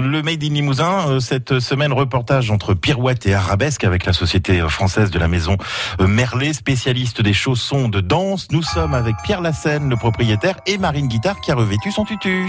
Le 0.00 0.22
Made 0.22 0.44
in 0.44 0.54
Limousin, 0.54 1.08
euh, 1.08 1.20
cette 1.20 1.58
semaine, 1.58 1.92
reportage 1.92 2.50
entre 2.50 2.74
Pirouette 2.74 3.26
et 3.26 3.34
Arabesque 3.34 3.82
avec 3.82 4.06
la 4.06 4.12
société 4.12 4.60
française 4.68 5.10
de 5.10 5.18
la 5.18 5.26
maison 5.26 5.56
euh, 6.00 6.06
Merlet, 6.06 6.52
spécialiste 6.52 7.20
des 7.20 7.32
chaussons 7.32 7.88
de 7.88 8.00
danse. 8.00 8.48
Nous 8.52 8.62
sommes 8.62 8.94
avec 8.94 9.16
Pierre 9.24 9.40
Lassène, 9.40 9.88
le 9.88 9.96
propriétaire, 9.96 10.56
et 10.66 10.78
Marine 10.78 11.08
Guitard 11.08 11.40
qui 11.40 11.50
a 11.50 11.56
revêtu 11.56 11.90
son 11.90 12.04
tutu. 12.04 12.48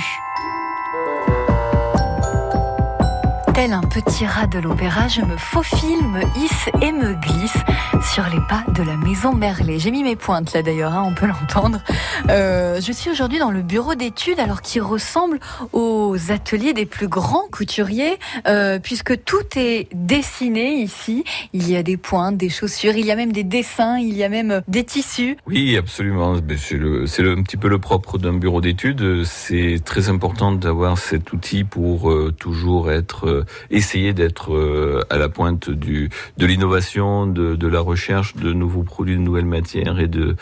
Tel 3.60 3.74
un 3.74 3.82
petit 3.82 4.26
rat 4.26 4.48
de 4.48 4.58
l'opéra, 4.58 5.10
je 5.10 5.20
me 5.20 5.36
faufile, 5.36 6.02
me 6.08 6.22
hisse 6.38 6.70
et 6.82 6.94
me 6.94 7.14
glisse 7.16 7.58
sur 8.02 8.24
les 8.34 8.40
pas 8.48 8.64
de 8.72 8.84
la 8.84 8.96
maison 8.96 9.34
Merlet. 9.34 9.80
J'ai 9.80 9.92
mis 9.92 10.02
mes 10.04 10.16
pointes 10.16 10.54
là 10.54 10.62
d'ailleurs, 10.62 10.94
hein, 10.94 11.04
on 11.06 11.14
peut 11.14 11.26
l'entendre. 11.28 11.82
Euh, 12.30 12.80
je 12.80 12.92
suis 12.94 13.12
aujourd'hui 13.12 13.38
dans 13.38 13.52
le 13.52 13.62
bureau 13.62 13.96
d'études, 13.96 14.40
alors 14.40 14.62
qui 14.62 14.80
ressemble 14.80 15.40
aux 15.74 16.16
ateliers 16.30 16.72
des 16.72 16.86
plus 16.86 17.10
grands 17.10 17.48
couturiers, 17.52 18.18
euh, 18.48 18.80
puisque 18.80 19.26
tout 19.26 19.44
est 19.58 19.90
dessiné 19.94 20.76
ici. 20.76 21.26
Il 21.52 21.70
y 21.70 21.76
a 21.76 21.84
des 21.84 21.98
pointes, 21.98 22.38
des 22.38 22.50
chaussures, 22.50 22.96
il 22.96 23.06
y 23.06 23.12
a 23.12 23.16
même 23.18 23.34
des 23.34 23.44
dessins, 23.44 23.98
il 24.00 24.16
y 24.16 24.24
a 24.24 24.30
même 24.30 24.62
des 24.70 24.86
tissus. 24.86 25.36
Oui, 25.48 25.76
absolument. 25.76 26.38
C'est 26.58 26.78
le, 26.78 27.08
c'est 27.08 27.30
un 27.30 27.44
petit 27.44 27.58
peu 27.58 27.68
le 27.68 27.80
propre 27.80 28.18
d'un 28.18 28.34
bureau 28.34 28.62
d'études. 28.62 29.26
C'est 29.26 29.82
très 29.84 30.08
important 30.08 30.54
d'avoir 30.54 30.98
cet 30.98 31.34
outil 31.34 31.66
pour 31.66 32.10
euh, 32.10 32.32
toujours 32.32 32.92
être 32.92 33.28
euh, 33.28 33.46
essayer 33.70 34.14
d'être 34.14 34.54
euh, 34.54 35.02
à 35.10 35.18
la 35.18 35.30
pointe 35.30 35.70
du, 35.70 36.10
de 36.38 36.46
l'innovation, 36.46 37.28
de, 37.28 37.56
de, 37.56 37.68
la 37.68 37.80
recherche 37.80 38.36
de 38.36 38.54
nouveaux 38.54 38.84
produits, 38.84 39.16
de 39.16 39.22
nouvelles 39.22 39.46
matières 39.46 40.00
et 40.00 40.08
de 40.08 40.36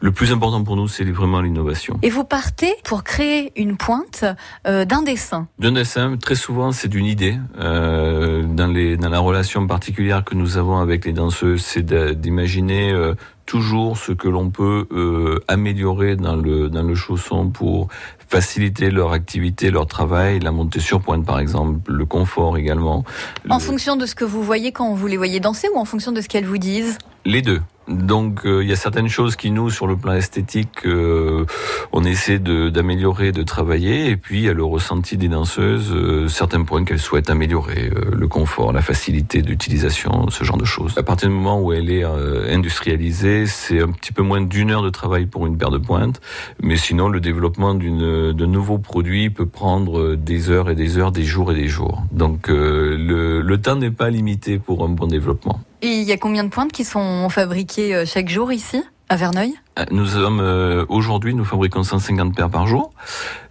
le 0.00 0.12
plus 0.12 0.32
important 0.32 0.62
pour 0.64 0.76
nous, 0.76 0.88
c'est 0.88 1.04
vraiment 1.04 1.40
l'innovation. 1.40 1.98
Et 2.02 2.10
vous 2.10 2.24
partez 2.24 2.74
pour 2.84 3.04
créer 3.04 3.52
une 3.56 3.76
pointe 3.76 4.24
euh, 4.66 4.84
d'un 4.84 5.02
dessin. 5.02 5.48
D'un 5.58 5.72
dessin, 5.72 6.16
très 6.16 6.34
souvent, 6.34 6.72
c'est 6.72 6.88
d'une 6.88 7.06
idée. 7.06 7.38
Euh, 7.58 8.42
dans, 8.42 8.66
les, 8.66 8.96
dans 8.96 9.08
la 9.08 9.18
relation 9.18 9.66
particulière 9.66 10.24
que 10.24 10.34
nous 10.34 10.56
avons 10.56 10.78
avec 10.78 11.04
les 11.04 11.12
danseuses, 11.12 11.62
c'est 11.62 11.84
d'imaginer 11.84 12.92
euh, 12.92 13.14
toujours 13.46 13.96
ce 13.98 14.12
que 14.12 14.28
l'on 14.28 14.50
peut 14.50 14.86
euh, 14.92 15.40
améliorer 15.48 16.16
dans 16.16 16.36
le 16.36 16.68
dans 16.68 16.82
le 16.82 16.94
chausson 16.94 17.50
pour 17.50 17.88
faciliter 18.28 18.90
leur 18.90 19.12
activité, 19.12 19.70
leur 19.70 19.86
travail, 19.86 20.40
la 20.40 20.50
montée 20.50 20.80
sur 20.80 21.00
pointe 21.00 21.24
par 21.24 21.38
exemple, 21.38 21.92
le 21.92 22.04
confort 22.06 22.56
également. 22.56 23.04
En 23.48 23.58
le... 23.58 23.62
fonction 23.62 23.96
de 23.96 24.06
ce 24.06 24.14
que 24.14 24.24
vous 24.24 24.42
voyez 24.42 24.72
quand 24.72 24.94
vous 24.94 25.06
les 25.06 25.16
voyez 25.16 25.40
danser 25.40 25.68
ou 25.74 25.78
en 25.78 25.84
fonction 25.84 26.12
de 26.12 26.20
ce 26.20 26.28
qu'elles 26.28 26.46
vous 26.46 26.58
disent? 26.58 26.98
Les 27.24 27.42
deux. 27.42 27.60
Donc 27.88 28.46
euh, 28.46 28.62
il 28.62 28.68
y 28.68 28.72
a 28.72 28.76
certaines 28.76 29.08
choses 29.08 29.36
qui 29.36 29.50
nous, 29.50 29.68
sur 29.68 29.86
le 29.86 29.96
plan 29.96 30.14
esthétique, 30.14 30.86
euh, 30.86 31.44
on 31.92 32.04
essaie 32.04 32.38
d'améliorer, 32.38 33.30
de, 33.32 33.40
de, 33.40 33.42
travailler, 33.42 34.08
et 34.08 34.16
puis 34.16 34.38
il 34.38 34.44
y 34.44 34.48
a 34.48 34.54
le 34.54 34.64
ressenti 34.64 35.18
des 35.18 35.28
danseuses, 35.28 35.92
euh, 35.92 36.28
certains 36.28 36.62
points 36.62 36.84
qu'elles 36.84 36.98
souhaitent 36.98 37.28
améliorer, 37.28 37.90
euh, 37.94 38.14
le 38.16 38.26
confort, 38.26 38.72
la 38.72 38.80
facilité 38.80 39.42
d'utilisation, 39.42 40.30
ce 40.30 40.44
genre 40.44 40.56
de 40.56 40.64
choses. 40.64 40.94
À 40.96 41.02
partir 41.02 41.28
du 41.28 41.34
moment 41.34 41.60
où 41.60 41.72
elle 41.72 41.90
est 41.90 42.04
euh, 42.04 42.54
industrialisée, 42.54 43.46
c'est 43.46 43.82
un 43.82 43.90
petit 43.90 44.12
peu 44.12 44.22
moins 44.22 44.40
d'une 44.40 44.70
heure 44.70 44.82
de 44.82 44.90
travail 44.90 45.26
pour 45.26 45.46
une 45.46 45.58
paire 45.58 45.70
de 45.70 45.78
pointes, 45.78 46.22
mais 46.62 46.76
sinon 46.76 47.08
le 47.08 47.20
développement 47.20 47.74
d'une 47.74 48.32
de 48.32 48.46
nouveaux 48.46 48.78
produits 48.78 49.28
peut 49.28 49.46
prendre 49.46 50.14
des 50.14 50.50
heures 50.50 50.70
et 50.70 50.74
des 50.74 50.96
heures, 50.96 51.12
des 51.12 51.24
jours 51.24 51.52
et 51.52 51.54
des 51.54 51.68
jours. 51.68 52.02
Donc 52.12 52.48
le, 52.48 53.40
le 53.40 53.60
temps 53.60 53.76
n'est 53.76 53.90
pas 53.90 54.10
limité 54.10 54.58
pour 54.58 54.84
un 54.84 54.88
bon 54.88 55.06
développement. 55.06 55.60
Et 55.82 55.88
il 55.88 56.04
y 56.04 56.12
a 56.12 56.16
combien 56.16 56.44
de 56.44 56.48
pointes 56.48 56.72
qui 56.72 56.84
sont 56.84 57.28
fabriquées 57.28 57.94
euh, 57.94 58.04
chaque 58.06 58.28
jour 58.28 58.52
ici, 58.52 58.82
à 59.08 59.16
Verneuil? 59.16 59.54
Nous 59.90 60.06
sommes 60.06 60.40
euh, 60.40 60.86
aujourd'hui, 60.88 61.34
nous 61.34 61.44
fabriquons 61.44 61.82
150 61.82 62.34
paires 62.34 62.50
par 62.50 62.66
jour 62.66 62.92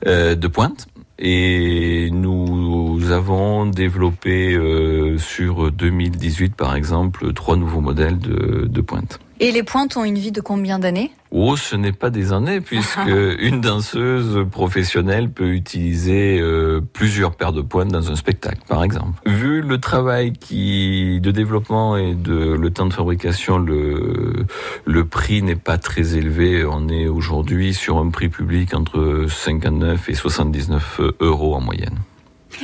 euh, 0.07 0.35
de 0.35 0.47
pointes. 0.47 0.88
Et 1.19 2.09
nous 2.11 2.62
avons 3.11 3.66
développé 3.66 4.53
euh, 4.53 5.17
sur 5.17 5.72
2018, 5.72 6.55
par 6.55 6.75
exemple, 6.75 7.33
trois 7.33 7.55
nouveaux 7.55 7.81
modèles 7.81 8.19
de, 8.19 8.67
de 8.67 8.81
pointes. 8.81 9.19
Et 9.40 9.51
les 9.51 9.63
pointes 9.63 9.97
ont 9.97 10.06
une 10.06 10.17
vie 10.17 10.31
de 10.31 10.40
combien 10.40 10.79
d'années? 10.79 11.12
Oh, 11.31 11.57
ce 11.57 11.75
n'est 11.75 11.91
pas 11.91 12.09
des 12.09 12.31
années, 12.31 12.62
puisque 12.62 13.00
une 13.40 13.59
danseuse 13.59 14.47
professionnelle 14.50 15.29
peut 15.29 15.50
utiliser 15.50 16.40
euh, 16.40 16.79
plusieurs 16.94 17.35
paires 17.35 17.51
de 17.51 17.62
pointes 17.62 17.90
dans 17.90 18.09
un 18.09 18.16
spectacle, 18.16 18.62
par 18.67 18.84
exemple. 18.84 19.19
Vu 19.25 19.62
le 19.62 19.79
travail 19.79 20.31
qui 20.31 21.19
de 21.19 21.31
développement 21.31 21.97
et 21.97 22.13
de 22.13 22.53
le 22.53 22.69
temps 22.69 22.85
de 22.85 22.94
fabrication, 22.94 23.57
le 23.57 24.46
le 24.85 25.06
prix 25.06 25.41
n'est 25.41 25.56
pas 25.56 25.78
très 25.78 26.16
élevé. 26.16 26.63
On 26.66 26.88
est 26.88 27.07
aujourd'hui 27.07 27.73
sur 27.73 27.97
un 27.97 28.09
prix 28.12 28.29
public 28.29 28.73
entre 28.73 29.25
59 29.28 30.09
et 30.09 30.13
79 30.13 31.01
euros 31.19 31.56
en 31.56 31.62
moyenne. 31.62 31.97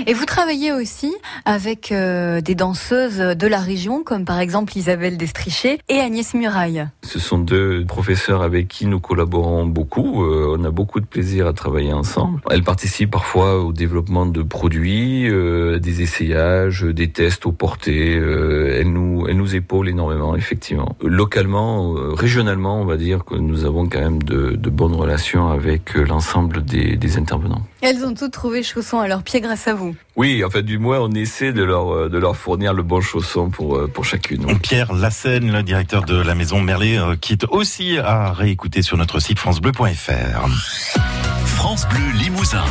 Et 0.08 0.14
vous 0.14 0.26
travaillez 0.26 0.72
aussi 0.72 1.14
avec 1.46 1.92
euh, 1.92 2.42
des 2.42 2.56
danseuses 2.56 3.18
de 3.18 3.48
la 3.48 3.60
région, 3.60 4.04
comme 4.04 4.26
par 4.26 4.40
exemple 4.40 4.78
Isabelle 4.78 5.18
Destrichet 5.18 5.80
et 5.90 6.00
Agnès 6.00 6.34
Muraille. 6.34 6.88
Ce 7.04 7.20
sont 7.20 7.40
deux 7.40 7.86
professeurs 7.86 8.42
avec 8.42 8.68
qui 8.68 8.86
nous 8.86 9.00
collaborons 9.00 9.66
beaucoup. 9.66 10.24
Euh, 10.24 10.56
on 10.58 10.64
a 10.64 10.72
beaucoup 10.72 11.00
de 11.00 11.06
plaisir 11.06 11.48
à 11.48 11.54
travailler 11.54 11.94
ensemble. 11.94 12.42
Elles 12.50 12.64
participent 12.64 13.12
parfois 13.12 13.60
au 13.60 13.74
développement 13.74 14.26
de 14.26 14.44
produits, 14.44 15.30
euh, 15.30 15.80
des 15.80 16.02
essayages, 16.02 16.84
des 16.84 17.12
tests 17.12 17.46
au 17.46 17.52
portées. 17.52 18.14
elles, 18.14 18.92
nous, 18.92 19.26
elles 19.28 19.38
nous 19.38 19.56
épaulent 19.56 19.90
énormément, 19.90 20.36
effectivement. 20.36 20.96
Localement, 21.02 21.94
régionalement, 21.94 22.82
on 22.82 22.86
va 22.86 22.98
dire 22.98 23.26
que 23.26 23.36
nous 23.36 23.66
avons 23.66 23.88
quand 23.88 24.00
même 24.00 24.22
de, 24.24 24.52
de 24.52 24.70
bonnes 24.70 24.96
relations 24.96 25.50
avec 25.50 25.94
l'ensemble 25.96 26.64
des, 26.64 26.96
des 26.96 27.18
intervenants. 27.18 27.62
Elles 27.82 28.06
ont 28.06 28.14
toutes 28.14 28.32
trouvé 28.32 28.64
chaussons 28.64 29.00
à 29.00 29.08
leurs 29.08 29.24
pieds 29.24 29.42
grâce 29.42 29.68
à 29.68 29.74
vous. 29.74 29.79
Oui, 30.16 30.44
en 30.44 30.50
fait, 30.50 30.64
du 30.64 30.78
moins, 30.78 31.00
on 31.00 31.12
essaie 31.12 31.54
de 31.54 31.64
leur, 31.64 32.10
de 32.10 32.18
leur 32.18 32.36
fournir 32.36 32.74
le 32.74 32.84
bon 32.84 33.02
chausson 33.02 33.50
pour, 33.50 33.90
pour 33.90 34.06
chacune. 34.06 34.60
Pierre 34.60 34.94
Lassène, 34.94 35.52
le 35.52 35.64
directeur 35.64 36.04
de 36.04 36.20
la 36.22 36.36
maison 36.36 36.62
Merlet, 36.62 36.98
quitte 37.22 37.46
aussi 37.50 37.98
à 37.98 38.32
réécouter 38.34 38.82
sur 38.82 38.98
notre 38.98 39.20
site 39.20 39.40
francebleu.fr. 39.40 40.48
France 41.46 41.88
Bleu 41.90 42.20
Limousin. 42.20 42.64